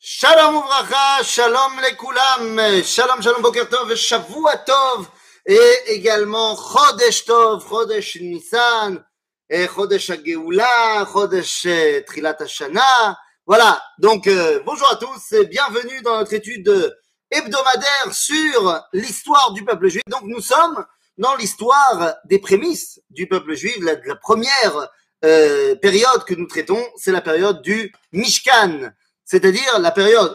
[0.00, 5.08] Shalom Uvracha, Shalom Lekulam, Shalom Shalom Boker Tov, Shavua Tov,
[5.44, 5.58] et
[5.88, 9.04] également Chodesh Tov, Chodesh Nissan,
[9.50, 13.18] et Chodesh Hageoula, Chodesh euh, Trilat Hashana.
[13.44, 16.96] Voilà, donc euh, bonjour à tous et bienvenue dans notre étude
[17.28, 20.02] hebdomadaire sur l'histoire du peuple juif.
[20.06, 20.86] Donc nous sommes
[21.16, 24.90] dans l'histoire des prémices du peuple juif, la, la première
[25.24, 28.92] euh, période que nous traitons, c'est la période du Mishkan
[29.28, 30.34] c'est-à-dire la période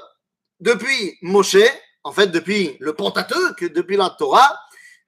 [0.59, 1.57] depuis Moshe,
[2.03, 4.55] en fait depuis le Pentateuque, depuis la Torah,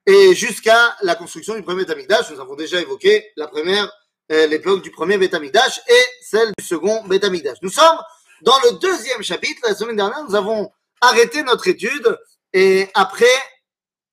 [0.06, 2.30] et jusqu'à la construction du premier Betamikdash.
[2.30, 3.90] Nous avons déjà évoqué la première,
[4.32, 7.58] euh, l'époque du premier Betamikdash et celle du second Betamikdash.
[7.62, 7.98] Nous sommes
[8.42, 9.60] dans le deuxième chapitre.
[9.68, 12.18] La semaine dernière, nous avons arrêté notre étude
[12.52, 13.24] et après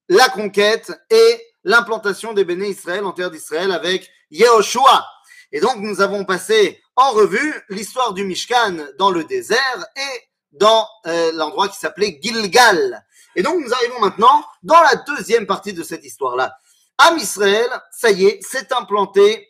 [0.07, 5.03] la conquête et l'implantation des béné Israël en terre d'Israël avec Yehoshua.
[5.51, 10.21] Et donc, nous avons passé en revue l'histoire du Mishkan dans le désert et
[10.51, 13.05] dans euh, l'endroit qui s'appelait Gilgal.
[13.35, 16.55] Et donc nous arrivons maintenant dans la deuxième partie de cette histoire-là.
[16.99, 19.49] Am Israël, ça y est, s'est implanté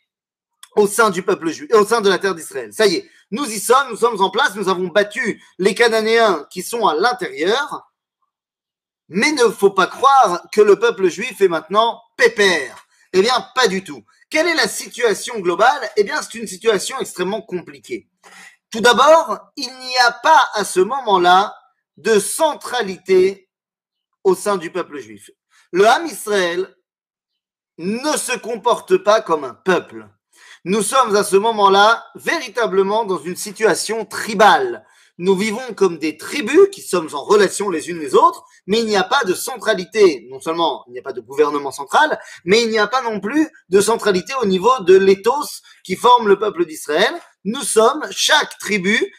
[0.76, 2.72] au sein du peuple juif, au sein de la terre d'Israël.
[2.74, 6.48] Ça y est, nous y sommes, nous sommes en place, nous avons battu les Cananéens
[6.50, 7.90] qui sont à l'intérieur.
[9.10, 12.88] Mais ne faut pas croire que le peuple juif est maintenant pépère.
[13.12, 14.04] Eh bien, pas du tout.
[14.34, 15.92] Quelle est la situation globale?
[15.96, 18.10] Eh bien, c'est une situation extrêmement compliquée.
[18.72, 21.56] Tout d'abord, il n'y a pas à ce moment-là
[21.98, 23.48] de centralité
[24.24, 25.30] au sein du peuple juif.
[25.72, 26.76] Le Ham Israël
[27.78, 30.10] ne se comporte pas comme un peuple.
[30.66, 34.84] Nous sommes à ce moment-là véritablement dans une situation tribale.
[35.20, 38.88] Nous vivons comme des tribus qui sommes en relation les unes les autres, mais il
[38.88, 40.28] n'y a pas de centralité.
[40.32, 43.20] Non seulement il n'y a pas de gouvernement central, mais il n'y a pas non
[43.20, 47.14] plus de centralité au niveau de l'éthos qui forme le peuple d'Israël.
[47.46, 49.14] Nous sommes, chaque tribu,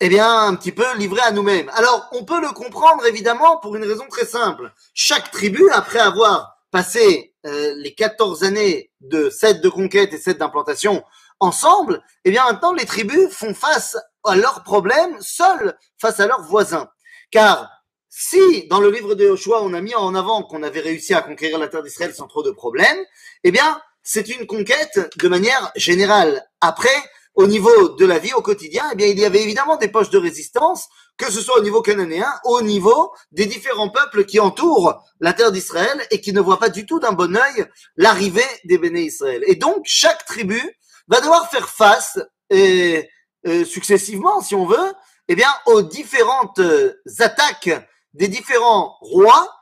[0.00, 1.70] eh bien, un petit peu livré à nous-mêmes.
[1.74, 4.72] Alors, on peut le comprendre évidemment pour une raison très simple.
[4.92, 10.38] Chaque tribu, après avoir passé euh, les 14 années de 7 de conquête et 7
[10.38, 11.04] d'implantation
[11.44, 16.42] ensemble, eh bien maintenant les tribus font face à leurs problèmes seuls face à leurs
[16.42, 16.88] voisins.
[17.30, 17.70] Car
[18.08, 21.22] si dans le livre de Joshua on a mis en avant qu'on avait réussi à
[21.22, 23.04] conquérir la terre d'Israël sans trop de problèmes,
[23.44, 26.46] eh bien c'est une conquête de manière générale.
[26.60, 27.02] Après,
[27.34, 30.10] au niveau de la vie au quotidien, eh bien il y avait évidemment des poches
[30.10, 35.02] de résistance, que ce soit au niveau cananéen, au niveau des différents peuples qui entourent
[35.20, 37.66] la terre d'Israël et qui ne voient pas du tout d'un bon œil
[37.96, 39.42] l'arrivée des béné Israël.
[39.46, 40.60] Et donc chaque tribu
[41.08, 42.18] va devoir faire face
[42.50, 43.08] et
[43.46, 44.92] euh, successivement, si on veut,
[45.28, 47.70] eh bien, aux différentes euh, attaques
[48.14, 49.52] des différents rois,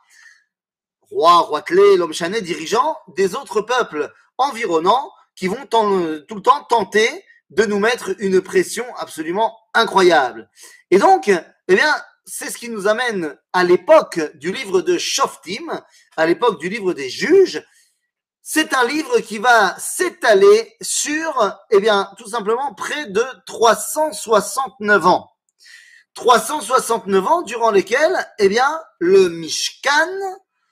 [1.03, 6.65] rois, rois clés, l'homme chané, dirigeants des autres peuples environnants qui vont tout le temps
[6.65, 7.09] tenter
[7.51, 10.49] de nous mettre une pression absolument incroyable.
[10.91, 15.83] Et donc, eh bien, c'est ce qui nous amène à l'époque du livre de Shoftim,
[16.17, 17.63] à l'époque du livre des juges,
[18.43, 25.31] c'est un livre qui va s'étaler sur, eh bien, tout simplement près de 369 ans.
[26.15, 30.11] 369 ans durant lesquels, eh bien, le Mishkan,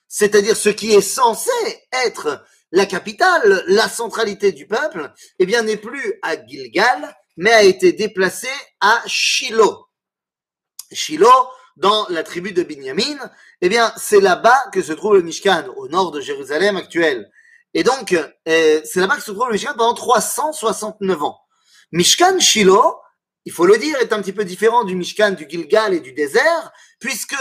[0.09, 1.51] c'est-à-dire ce qui est censé
[1.93, 7.63] être la capitale, la centralité du peuple, eh bien, n'est plus à Gilgal, mais a
[7.63, 8.49] été déplacé
[8.81, 9.87] à Shiloh.
[10.93, 15.69] Shiloh, dans la tribu de Binyamin, eh bien, c'est là-bas que se trouve le Mishkan,
[15.77, 17.31] au nord de Jérusalem actuelle.
[17.75, 21.41] Et donc, euh, c'est là-bas que se trouve le Mishkan pendant 369 ans.
[21.93, 22.97] Mishkan Shiloh,
[23.45, 26.13] il faut le dire, est un petit peu différent du Mishkan du Gilgal et du
[26.13, 27.37] désert, puisque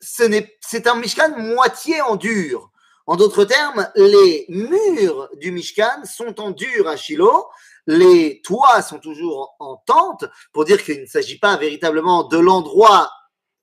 [0.00, 2.70] c'est un Mishkan moitié en dur.
[3.06, 7.46] En d'autres termes, les murs du Mishkan sont en dur à Shiloh,
[7.86, 13.10] les toits sont toujours en tente, pour dire qu'il ne s'agit pas véritablement de l'endroit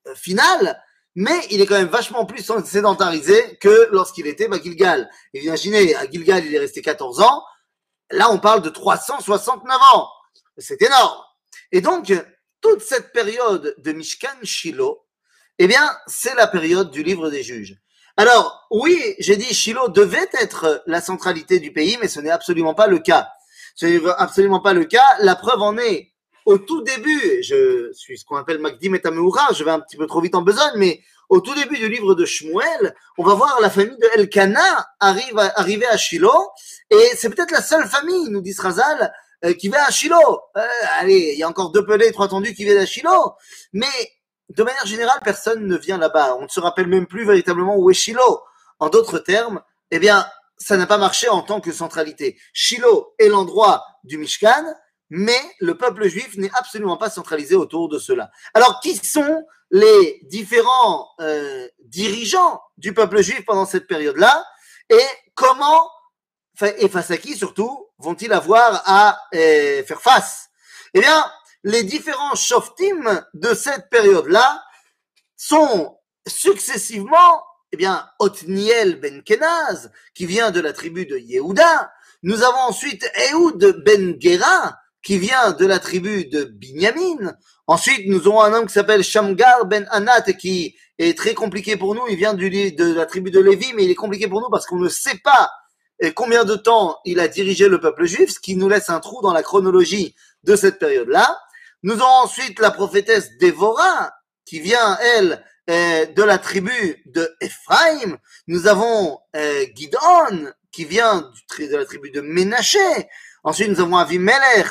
[0.07, 0.81] euh, final,
[1.15, 5.09] mais il est quand même vachement plus sédentarisé que lorsqu'il était à Gilgal.
[5.33, 7.43] imaginez, à Gilgal, il est resté 14 ans.
[8.11, 10.09] Là, on parle de 369 ans.
[10.57, 11.17] C'est énorme.
[11.71, 12.13] Et donc,
[12.61, 15.05] toute cette période de Mishkan Shiloh,
[15.57, 17.77] eh bien, c'est la période du livre des juges.
[18.17, 22.73] Alors, oui, j'ai dit Shiloh devait être la centralité du pays, mais ce n'est absolument
[22.73, 23.29] pas le cas.
[23.75, 25.05] Ce n'est absolument pas le cas.
[25.19, 26.13] La preuve en est
[26.45, 30.05] au tout début, je suis ce qu'on appelle Magdim et je vais un petit peu
[30.05, 33.59] trop vite en besogne, mais au tout début du livre de Shmuel, on va voir
[33.61, 36.51] la famille de Elkana arrive à, arriver à Shiloh,
[36.91, 39.11] et c'est peut-être la seule famille, nous dit Srazal,
[39.43, 40.41] euh, qui va à Shiloh.
[40.55, 40.67] Euh,
[40.99, 43.33] allez, il y a encore deux pelés, trois tendus qui viennent à Shiloh,
[43.73, 43.87] mais
[44.49, 46.35] de manière générale, personne ne vient là-bas.
[46.39, 48.41] On ne se rappelle même plus véritablement où est Shiloh.
[48.79, 50.27] En d'autres termes, eh bien,
[50.57, 52.37] ça n'a pas marché en tant que centralité.
[52.53, 54.75] Shiloh est l'endroit du Mishkan,
[55.09, 58.31] mais le peuple juif n'est absolument pas centralisé autour de cela.
[58.53, 64.45] Alors, qui sont les différents euh, dirigeants du peuple juif pendant cette période-là
[64.89, 65.89] et comment,
[66.77, 70.49] et face à qui surtout, vont-ils avoir à euh, faire face?
[70.93, 71.25] Eh bien,
[71.63, 74.63] les différents shoftim de cette période-là
[75.35, 75.97] sont
[76.27, 81.91] successivement, eh bien, Otniel ben Kenaz, qui vient de la tribu de Yehuda.
[82.23, 87.35] Nous avons ensuite Ehud ben Gera, qui vient de la tribu de Binyamin.
[87.67, 91.93] Ensuite, nous aurons un homme qui s'appelle Shamgar ben Anat, qui est très compliqué pour
[91.93, 92.01] nous.
[92.09, 94.65] Il vient du, de la tribu de Lévi, mais il est compliqué pour nous parce
[94.65, 95.51] qu'on ne sait pas
[95.99, 98.99] eh, combien de temps il a dirigé le peuple juif, ce qui nous laisse un
[98.99, 101.39] trou dans la chronologie de cette période-là.
[101.83, 104.11] Nous aurons ensuite la prophétesse Dévorah,
[104.43, 108.17] qui vient, elle, eh, de la tribu de Ephraim.
[108.47, 113.07] Nous avons eh, Gidon, qui vient de la tribu de Ménaché.
[113.43, 114.65] Ensuite, nous avons Avimelech,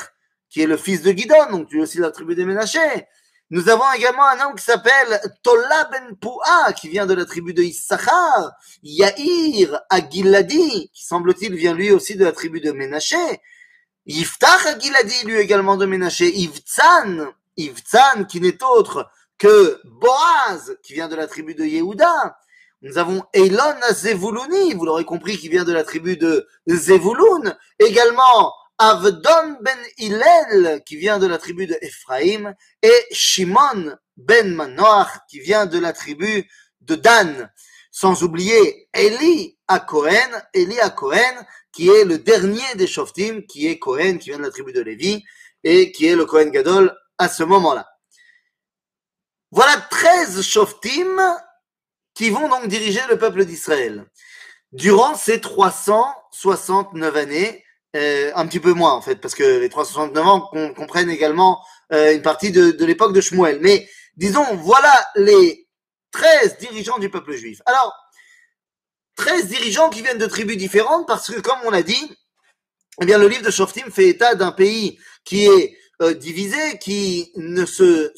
[0.55, 2.79] qui est le fils de Gidon, donc es aussi de la tribu des Ménaché.
[3.49, 7.53] Nous avons également un homme qui s'appelle Tola ben Poua, qui vient de la tribu
[7.53, 13.17] de Issachar, Yair Agiladi, qui semble-t-il vient lui aussi de la tribu de Ménaché,
[14.05, 21.09] Yiftach Agiladi, lui également de Ménaché, Ivtsan, Ivtsan, qui n'est autre que Boaz, qui vient
[21.09, 22.37] de la tribu de Yehuda.
[22.81, 27.57] Nous avons Eilon Zevuluni, vous l'aurez compris, qui vient de la tribu de Zevulun.
[27.77, 35.09] Également, Avdon ben Hillel, qui vient de la tribu de Ephraim, et Shimon ben Manoach,
[35.29, 36.49] qui vient de la tribu
[36.81, 37.51] de Dan.
[37.91, 43.67] Sans oublier Eli à Cohen, Eli à Cohen, qui est le dernier des Shoftim, qui
[43.67, 45.23] est Cohen, qui vient de la tribu de Lévi,
[45.63, 47.87] et qui est le Cohen Gadol à ce moment-là.
[49.51, 51.37] Voilà 13 Shoftim
[52.13, 54.05] qui vont donc diriger le peuple d'Israël.
[54.71, 57.64] Durant ces 369 années,
[57.95, 61.63] euh, un petit peu moins en fait, parce que les 369 ans comprennent également
[61.93, 63.59] euh, une partie de, de l'époque de Shmuel.
[63.61, 63.87] Mais
[64.17, 65.67] disons, voilà les
[66.11, 67.61] 13 dirigeants du peuple juif.
[67.65, 67.93] Alors,
[69.15, 72.17] 13 dirigeants qui viennent de tribus différentes, parce que comme on l'a dit,
[73.01, 77.31] eh bien, le livre de Shoftim fait état d'un pays qui est euh, divisé, qui
[77.35, 78.13] ne se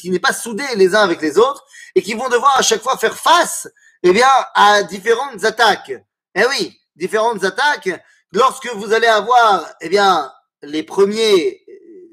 [0.00, 2.82] qui n'est pas soudé les uns avec les autres, et qui vont devoir à chaque
[2.82, 3.68] fois faire face,
[4.02, 5.92] eh bien, à différentes attaques.
[6.34, 7.90] Eh oui, différentes attaques
[8.34, 10.30] lorsque vous allez avoir, eh bien,
[10.62, 11.64] les premiers,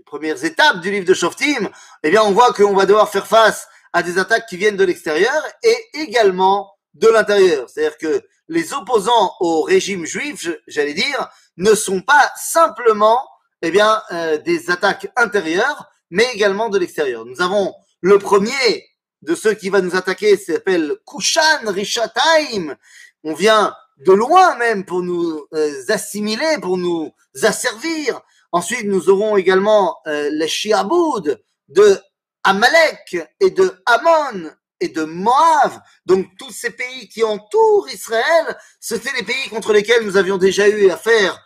[0.05, 1.69] premières étapes du livre de Shoftim,
[2.03, 4.85] eh bien, on voit qu'on va devoir faire face à des attaques qui viennent de
[4.85, 7.69] l'extérieur et également de l'intérieur.
[7.69, 13.19] C'est-à-dire que les opposants au régime juif, j'allais dire, ne sont pas simplement,
[13.61, 17.25] eh bien, euh, des attaques intérieures, mais également de l'extérieur.
[17.25, 18.85] Nous avons le premier
[19.21, 22.75] de ceux qui va nous attaquer, s'appelle Kushan Rishataim.
[23.23, 27.11] On vient de loin même pour nous euh, assimiler, pour nous
[27.43, 28.21] asservir.
[28.51, 31.97] Ensuite, nous aurons également euh, les Shiaboud de
[32.43, 35.71] Amalek et de Ammon et de Moab.
[36.05, 40.67] Donc tous ces pays qui entourent Israël, c'était les pays contre lesquels nous avions déjà
[40.67, 41.39] eu affaire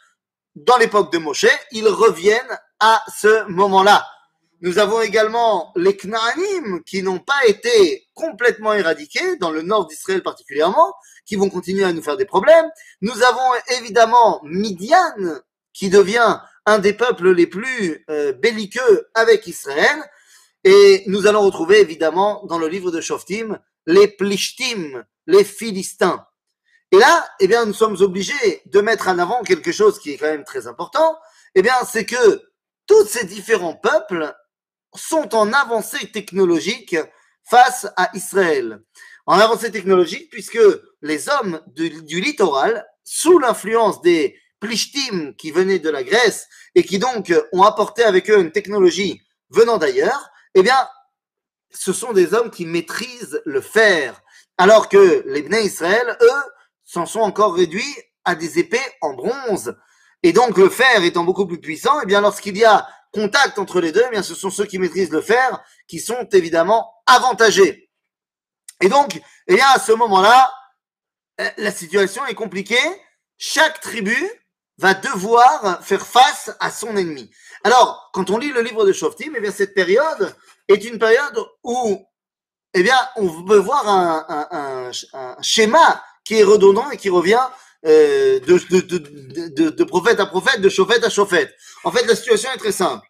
[0.55, 1.47] dans l'époque de Moshe.
[1.71, 4.05] Ils reviennent à ce moment-là.
[4.61, 10.23] Nous avons également les Knaanim qui n'ont pas été complètement éradiqués, dans le nord d'Israël
[10.23, 10.93] particulièrement,
[11.25, 12.69] qui vont continuer à nous faire des problèmes.
[13.01, 15.41] Nous avons évidemment Midian
[15.73, 20.03] qui devient un des peuples les plus euh, belliqueux avec Israël.
[20.63, 26.25] Et nous allons retrouver évidemment dans le livre de Shoftim les Plishtim, les Philistins.
[26.91, 30.17] Et là, eh bien, nous sommes obligés de mettre en avant quelque chose qui est
[30.17, 31.17] quand même très important.
[31.55, 32.41] Eh bien, c'est que
[32.87, 34.33] tous ces différents peuples
[34.97, 36.95] sont en avancée technologique
[37.49, 38.81] face à Israël.
[39.25, 40.59] En avancée technologique, puisque
[41.01, 46.97] les hommes du, littoral, sous l'influence des Plishtim qui venaient de la Grèce et qui
[46.97, 50.87] donc ont apporté avec eux une technologie venant d'ailleurs, eh bien,
[51.71, 54.21] ce sont des hommes qui maîtrisent le fer,
[54.57, 56.43] alors que les Bnei Israël, eux,
[56.83, 59.75] s'en sont encore réduits à des épées en bronze.
[60.23, 63.79] Et donc le fer étant beaucoup plus puissant, eh bien lorsqu'il y a contact entre
[63.79, 67.89] les deux, eh bien, ce sont ceux qui maîtrisent le fer qui sont évidemment avantagés.
[68.81, 70.53] Et donc, eh bien, à ce moment-là,
[71.39, 72.75] euh, la situation est compliquée.
[73.37, 74.15] Chaque tribu
[74.77, 77.31] va devoir faire face à son ennemi.
[77.63, 80.35] Alors, quand on lit le livre de Shoftim, eh bien, cette période
[80.67, 82.05] est une période où,
[82.73, 84.91] eh bien, on peut voir un,
[85.41, 87.47] schéma qui est redondant et qui revient
[87.85, 88.57] euh, de,
[89.49, 91.55] de, de, prophète à prophète, de chauffette à chauffette.
[91.83, 93.07] En fait, la situation est très simple.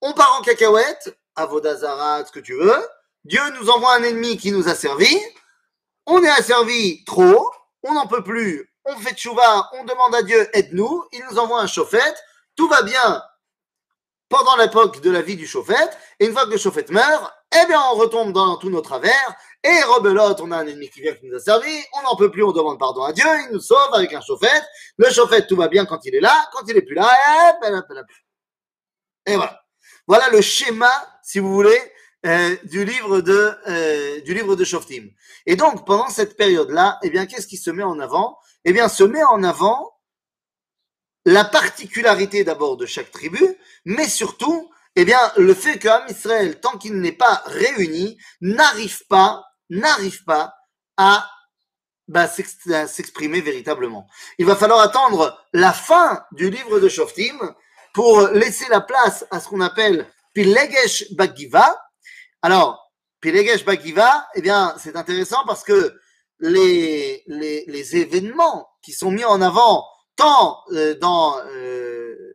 [0.00, 2.88] On part en cacahuète, à Vodazara, ce que tu veux.
[3.24, 5.14] Dieu nous envoie un ennemi qui nous a servi.
[6.06, 7.50] On est asservi trop,
[7.82, 11.04] on n'en peut plus, on fait tchouva, on demande à Dieu, aide-nous.
[11.12, 12.16] Il nous envoie un chauffette.
[12.56, 13.22] Tout va bien
[14.28, 17.32] pendant l'époque de la vie du chauffette, et une fois que le chauffette meurt,
[17.62, 21.00] eh bien, on retombe dans tous nos travers, et rebelote, on a un ennemi qui
[21.00, 23.54] vient qui nous a servi, on n'en peut plus, on demande pardon à Dieu, il
[23.54, 24.64] nous sauve avec un chauffette,
[24.96, 27.08] le chauffette, tout va bien quand il est là, quand il est plus là,
[29.26, 29.62] et voilà.
[30.06, 30.90] Voilà le schéma,
[31.22, 31.78] si vous voulez,
[32.26, 35.10] euh, du livre de euh, du livre de Shoftim.
[35.46, 38.38] Et donc pendant cette période-là, eh bien qu'est-ce qui se met en avant?
[38.64, 39.97] Eh bien se met en avant
[41.24, 43.40] la particularité d'abord de chaque tribu,
[43.84, 49.44] mais surtout eh bien le fait qu'Am Israël, tant qu'il n'est pas réuni, n'arrive pas
[49.70, 50.54] n'arrive pas
[50.96, 51.28] à
[52.08, 54.06] bah, s'exprimer véritablement.
[54.38, 57.38] Il va falloir attendre la fin du livre de Shoftim
[57.92, 61.78] pour laisser la place à ce qu'on appelle Pilegesh Bagiva,
[62.42, 65.98] alors, Pilegesh Bagiva, eh bien, c'est intéressant parce que
[66.38, 67.24] les,
[67.96, 69.84] événements qui sont mis en avant
[70.18, 72.34] tant euh, dans, euh,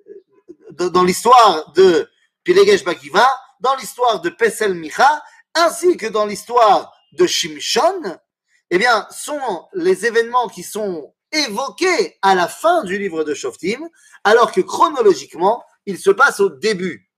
[0.72, 2.10] dans, l'histoire de
[2.44, 5.22] Pilegesh Bagiva, dans l'histoire de Pesel Micha,
[5.54, 8.18] ainsi que dans l'histoire de Shimshon,
[8.72, 13.88] eh bien, sont les événements qui sont évoqués à la fin du livre de Shoftim,
[14.24, 17.12] alors que chronologiquement, ils se passent au début.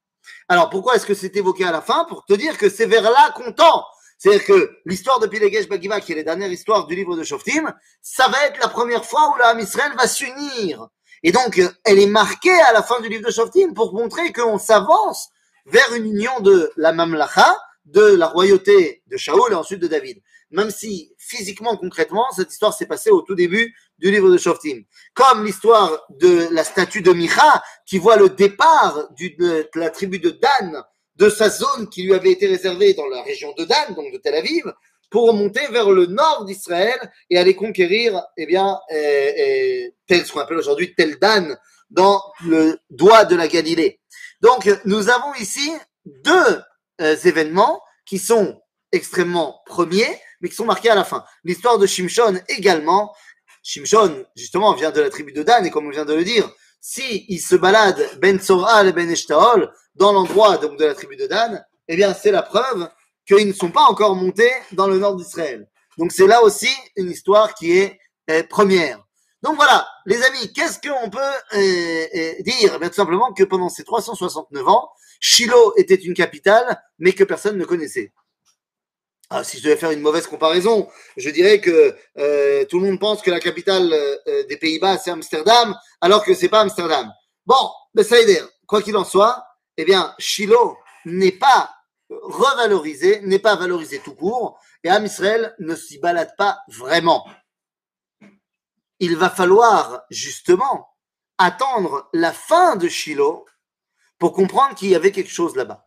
[0.49, 2.05] Alors pourquoi est-ce que c'est évoqué à la fin?
[2.05, 3.85] Pour te dire que c'est vers là qu'on tend.
[4.17, 7.73] C'est-à-dire que l'histoire de Pilegesh Bagiva, qui est la dernière histoire du livre de Shoftim,
[8.01, 10.87] ça va être la première fois où la Israël va s'unir.
[11.23, 14.57] Et donc, elle est marquée à la fin du livre de Shoftim pour montrer qu'on
[14.57, 15.29] s'avance
[15.65, 20.21] vers une union de la Mamlacha, de la royauté de Shaoul et ensuite de David.
[20.51, 24.83] Même si physiquement, concrètement, cette histoire s'est passée au tout début du livre de Shoftim.
[25.13, 30.29] Comme l'histoire de la statue de Micha, qui voit le départ de la tribu de
[30.29, 30.83] Dan,
[31.15, 34.17] de sa zone qui lui avait été réservée dans la région de Dan, donc de
[34.17, 34.63] Tel Aviv,
[35.09, 40.33] pour monter vers le nord d'Israël et aller conquérir, eh bien, eh, eh, tel ce
[40.33, 41.57] qu'on appelle aujourd'hui Tel Dan,
[41.89, 43.99] dans le doigt de la Galilée.
[44.41, 45.71] Donc, nous avons ici
[46.05, 46.61] deux
[47.01, 51.23] euh, événements qui sont extrêmement premiers, mais qui sont marqués à la fin.
[51.43, 53.13] L'histoire de Shimshon également,
[53.63, 56.49] Shimshon, justement, vient de la tribu de Dan, et comme on vient de le dire,
[56.81, 61.15] si il se balade Ben Soral et Ben Eshtaol dans l'endroit donc de la tribu
[61.15, 62.89] de Dan, eh bien, c'est la preuve
[63.27, 65.67] qu'ils ne sont pas encore montés dans le nord d'Israël.
[65.97, 67.99] Donc, c'est là aussi une histoire qui est
[68.29, 68.99] euh, première.
[69.43, 72.79] Donc voilà, les amis, qu'est-ce qu'on peut euh, euh, dire?
[72.81, 77.57] Eh Tout simplement que pendant ces 369 ans, Shiloh était une capitale, mais que personne
[77.57, 78.11] ne connaissait.
[79.29, 80.87] Ah, si je devais faire une mauvaise comparaison,
[81.17, 81.95] je dirais que
[82.65, 83.91] tout le monde pense que la capitale
[84.47, 87.11] des Pays-Bas c'est Amsterdam, alors que c'est pas Amsterdam.
[87.45, 89.43] Bon, mais ça dire, quoi qu'il en soit,
[89.77, 91.75] eh bien, Shiloh n'est pas
[92.09, 97.25] revalorisé, n'est pas valorisé tout court, et Am Israël ne s'y balade pas vraiment.
[98.99, 100.89] Il va falloir justement
[101.37, 103.45] attendre la fin de Shiloh
[104.19, 105.85] pour comprendre qu'il y avait quelque chose là-bas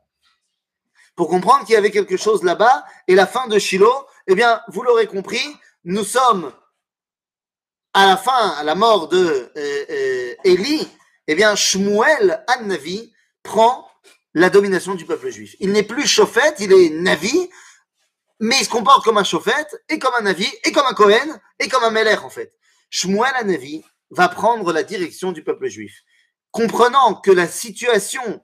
[1.19, 2.85] pour comprendre qu'il y avait quelque chose là-bas.
[3.09, 5.45] Et la fin de Shiloh, eh bien, vous l'aurez compris,
[5.83, 6.53] nous sommes
[7.93, 10.35] à la fin, à la mort de euh, euh
[11.31, 13.13] eh bien, Shmuel An-Navi
[13.49, 13.89] prend
[14.35, 15.57] la domination du peuple juif.
[15.59, 17.49] Il n'est plus chauffette, il est Navi,
[18.41, 21.41] mais il se comporte comme un chauffette, et comme un Navi, et comme un Cohen,
[21.59, 22.53] et comme un Meller, en fait.
[22.91, 26.03] Shmuel An-Navi va prendre la direction du peuple juif.
[26.51, 28.41] Comprenant que la situation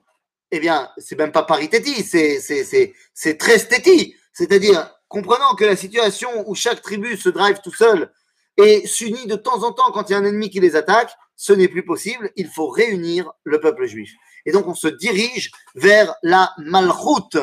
[0.50, 4.14] eh bien, c'est même pas paritéti, c'est très stéti.
[4.32, 8.12] C'est-à-dire, comprenant que la situation où chaque tribu se drive tout seul
[8.56, 11.11] et s'unit de temps en temps quand il y a un ennemi qui les attaque,
[11.34, 12.30] ce n'est plus possible.
[12.37, 14.12] Il faut réunir le peuple juif.
[14.46, 17.38] Et donc, on se dirige vers la malchoute.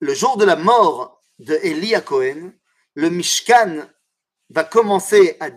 [0.00, 2.52] Le jour de la mort de Elia Cohen,
[2.94, 3.88] le Mishkan
[4.50, 5.50] va commencer à,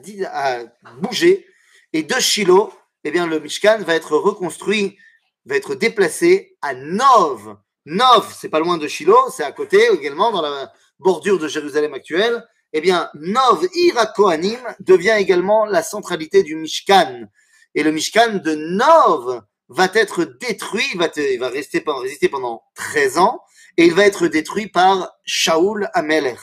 [0.97, 1.47] bouger
[1.93, 2.71] et de Shiloh,
[3.03, 4.97] eh bien, le Mishkan va être reconstruit,
[5.45, 7.57] va être déplacé à Nov.
[7.85, 11.93] Nov, c'est pas loin de Shiloh, c'est à côté également, dans la bordure de Jérusalem
[11.93, 12.45] actuelle.
[12.73, 17.27] Eh bien, Nov Irakoanim devient également la centralité du Mishkan.
[17.75, 23.17] Et le Mishkan de Nov va être détruit, va il va rester, résister pendant 13
[23.17, 23.41] ans,
[23.77, 26.39] et il va être détruit par Shaoul Amelech.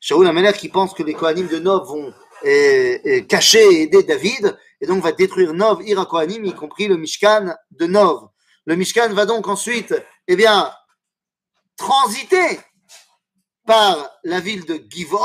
[0.00, 2.12] Shaoul Amelech qui pense que les Kohanim de Nov vont
[2.44, 6.96] eh, eh, cacher et aider David, et donc va détruire Nov, Irakoanim, y compris le
[6.96, 8.28] Mishkan de Nov.
[8.66, 9.94] Le Mishkan va donc ensuite,
[10.26, 10.70] eh bien,
[11.76, 12.60] transiter
[13.66, 15.18] par la ville de Givon,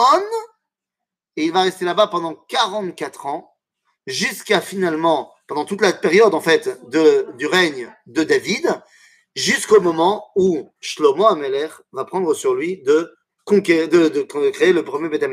[1.35, 3.55] et il va rester là-bas pendant 44 ans,
[4.07, 8.81] jusqu'à finalement, pendant toute la période en fait de, du règne de David,
[9.35, 13.13] jusqu'au moment où Shlomo Ameler va prendre sur lui de,
[13.47, 15.25] de, de créer le premier Beth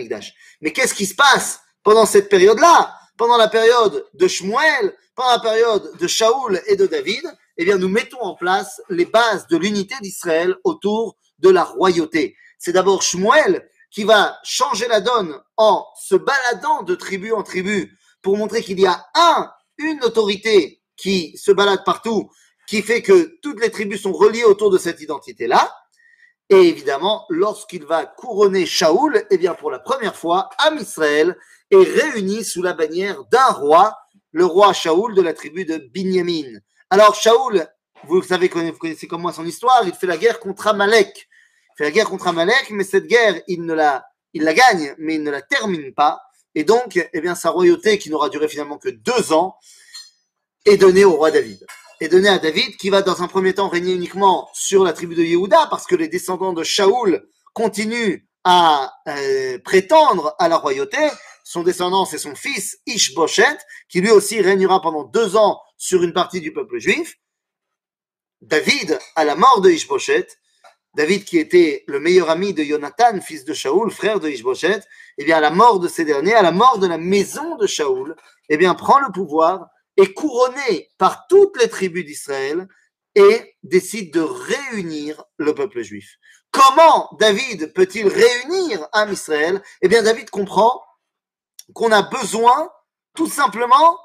[0.60, 2.94] Mais qu'est-ce qui se passe pendant cette période-là?
[3.16, 7.22] Pendant la période de Shmuel, pendant la période de Shaoul et de David,
[7.58, 12.34] eh bien, nous mettons en place les bases de l'unité d'Israël autour de la royauté.
[12.58, 17.98] C'est d'abord Shmuel qui va changer la donne en se baladant de tribu en tribu
[18.22, 19.50] pour montrer qu'il y a un,
[19.80, 22.30] une autorité qui se balade partout,
[22.68, 25.74] qui fait que toutes les tribus sont reliées autour de cette identité-là.
[26.50, 31.36] Et évidemment, lorsqu'il va couronner Shaoul, eh bien, pour la première fois, Am Israël
[31.70, 33.96] est réuni sous la bannière d'un roi,
[34.32, 36.58] le roi Shaoul de la tribu de Binyamin.
[36.90, 37.66] Alors, Shaoul,
[38.04, 41.28] vous savez, vous connaissez comme moi son histoire, il fait la guerre contre Amalek.
[41.72, 43.76] Il fait la guerre contre Amalek, mais cette guerre, il ne
[44.32, 46.20] il la gagne, mais il ne la termine pas.
[46.54, 49.56] Et donc, eh bien, sa royauté, qui n'aura duré finalement que deux ans,
[50.64, 51.64] est donnée au roi David.
[52.00, 55.14] Est donnée à David, qui va dans un premier temps régner uniquement sur la tribu
[55.14, 60.98] de Yehuda, parce que les descendants de Shaoul continuent à euh, prétendre à la royauté.
[61.44, 66.12] Son descendant, c'est son fils Ishboshet, qui lui aussi régnera pendant deux ans sur une
[66.12, 67.16] partie du peuple juif.
[68.40, 70.26] David, à la mort de Ishboshet,
[70.94, 74.80] David qui était le meilleur ami de Jonathan, fils de Shaoul, frère de Ishboshet,
[75.18, 77.66] eh bien à la mort de ces derniers, à la mort de la maison de
[77.66, 78.16] Shaoul,
[78.48, 82.66] eh bien prend le pouvoir, est couronné par toutes les tribus d'Israël
[83.14, 86.16] et décide de réunir le peuple juif.
[86.50, 89.62] Comment David peut-il réunir un Israël?
[89.82, 90.82] Eh bien David comprend
[91.74, 92.70] qu'on a besoin
[93.14, 93.98] tout simplement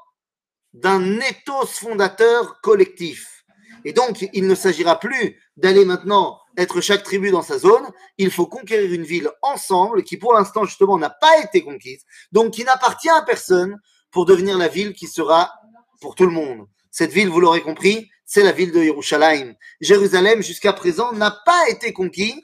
[0.72, 3.44] d'un ethos fondateur collectif.
[3.84, 7.88] Et donc, il ne s'agira plus d'aller maintenant être chaque tribu dans sa zone.
[8.18, 12.52] Il faut conquérir une ville ensemble qui, pour l'instant, justement, n'a pas été conquise, donc
[12.52, 13.78] qui n'appartient à personne
[14.10, 15.52] pour devenir la ville qui sera
[16.00, 16.66] pour tout le monde.
[16.90, 19.54] Cette ville, vous l'aurez compris, c'est la ville de Jérusalem.
[19.80, 22.40] Jérusalem, jusqu'à présent, n'a pas été conquise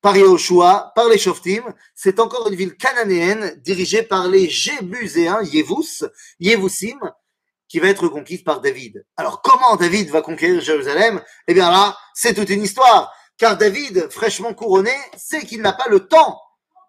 [0.00, 1.62] par Yahushua, par les Shoftim.
[1.94, 6.04] C'est encore une ville cananéenne dirigée par les Jébuséens, Yevus,
[6.40, 6.98] Yevusim,
[7.68, 9.06] qui va être conquise par David.
[9.16, 11.22] Alors comment David va conquérir Jérusalem?
[11.48, 13.10] Eh bien là, c'est toute une histoire.
[13.38, 16.40] Car David, fraîchement couronné, sait qu'il n'a pas le temps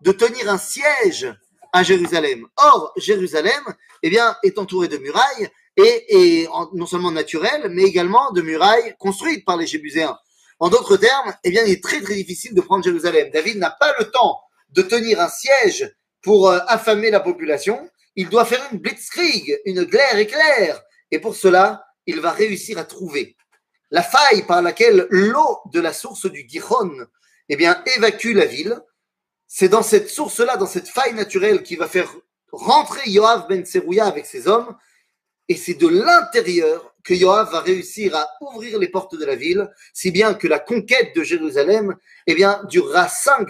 [0.02, 1.34] de tenir un siège
[1.74, 2.46] à Jérusalem.
[2.58, 3.64] Or, Jérusalem,
[4.04, 9.46] eh bien, est entouré de murailles et, non seulement naturelles, mais également de murailles construites
[9.46, 10.18] par les Jébuséens.
[10.60, 13.30] En d'autres termes, eh bien, il est très très difficile de prendre Jérusalem.
[13.32, 18.30] David n'a pas le temps de tenir un siège pour euh, affamer la population il
[18.30, 20.82] doit faire une blitzkrieg, une glaire éclair.
[21.12, 23.35] Et pour cela, il va réussir à trouver
[23.96, 27.08] la faille par laquelle l'eau de la source du Gihon
[27.48, 27.58] eh
[27.96, 28.78] évacue la ville.
[29.48, 32.14] C'est dans cette source-là, dans cette faille naturelle, qui va faire
[32.52, 34.76] rentrer Yoav ben Serouya avec ses hommes.
[35.48, 39.72] Et c'est de l'intérieur que Yoav va réussir à ouvrir les portes de la ville,
[39.94, 41.96] si bien que la conquête de Jérusalem
[42.28, 43.48] eh bien, durera cinq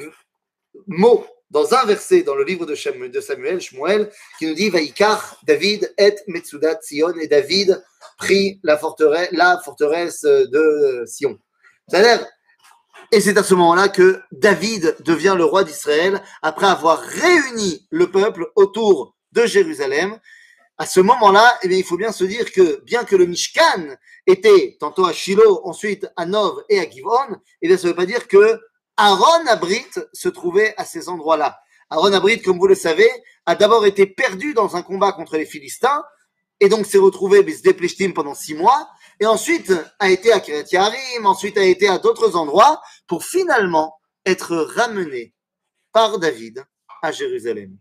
[0.86, 5.94] mots dans un verset dans le livre de Samuel, Shmuel, qui nous dit Vaikar, David
[5.98, 7.84] et Metsudat Sion, et David
[8.18, 11.38] prit la forteresse, la forteresse de Sion.
[13.12, 18.10] Et c'est à ce moment-là que David devient le roi d'Israël après avoir réuni le
[18.10, 20.20] peuple autour de Jérusalem.
[20.78, 23.96] À ce moment-là, eh bien, il faut bien se dire que bien que le Mishkan
[24.28, 27.96] était tantôt à Shiloh, ensuite à Nov et à Givon, eh bien, ça ne veut
[27.96, 28.60] pas dire que
[28.98, 31.60] Aaron Abrit se trouvait à ces endroits-là.
[31.90, 33.10] Aaron Abrit, comme vous le savez,
[33.46, 36.04] a d'abord été perdu dans un combat contre les Philistins,
[36.60, 41.26] et donc s'est retrouvé Bisdeplishtim pendant six mois, et ensuite a été à Kiryat Yarim,
[41.26, 45.34] ensuite a été à d'autres endroits, pour finalement être ramené
[45.92, 46.66] par David
[47.02, 47.78] à Jérusalem.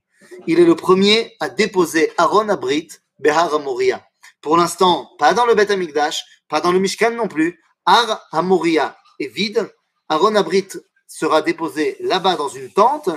[0.47, 4.05] Il est le premier à déposer Aaron Abrit Behar Amoria.
[4.41, 7.61] Pour l'instant, pas dans le Beth Amikdash, pas dans le Mishkan non plus.
[7.87, 9.73] Ar Amoria est vide.
[10.09, 10.69] Aaron Abrit
[11.15, 13.09] sera déposé là-bas dans une tente,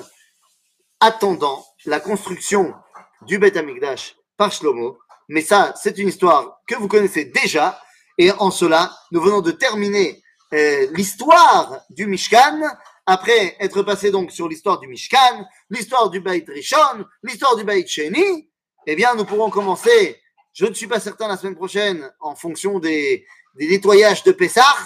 [0.99, 2.75] attendant la construction
[3.23, 4.99] du Beth Amikdash par Shlomo.
[5.29, 7.81] Mais ça, c'est une histoire que vous connaissez déjà.
[8.19, 10.21] Et en cela, nous venons de terminer
[10.53, 12.61] euh, l'histoire du Mishkan,
[13.07, 17.87] après être passé donc sur l'histoire du Mishkan, l'histoire du Beit Rishon, l'histoire du Beit
[17.87, 18.47] Sheni.
[18.85, 20.21] Eh bien, nous pourrons commencer,
[20.53, 24.77] je ne suis pas certain la semaine prochaine, en fonction des, des nettoyages de Pessah,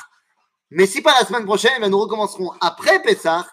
[0.72, 3.46] mais si pas la semaine prochaine, ben, nous recommencerons après Pessah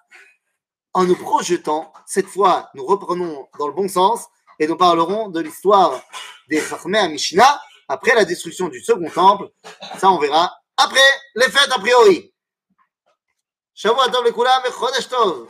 [0.94, 1.92] en nous projetant.
[2.06, 4.26] Cette fois, nous reprenons dans le bon sens
[4.58, 6.00] et nous parlerons de l'histoire
[6.48, 9.50] des Chachmei à Mishnah après la destruction du second temple.
[9.98, 12.32] Ça, on verra après les fêtes a priori.
[13.74, 15.48] Shavua tov chodesh tov.